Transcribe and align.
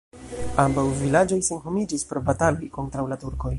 Ambaŭ 0.63 0.85
vilaĝoj 1.01 1.39
senhomiĝis 1.49 2.07
pro 2.13 2.25
bataloj 2.31 2.73
kontraŭ 2.79 3.07
la 3.13 3.23
turkoj. 3.25 3.49